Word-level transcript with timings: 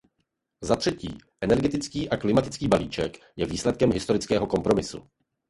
Zatřetí, 0.63 1.17
energetický 1.41 2.09
a 2.09 2.17
klimatický 2.17 2.67
balíček 2.67 3.17
je 3.35 3.45
výsledkem 3.45 3.91
historického 3.91 4.47
kompromisu. 4.47 5.07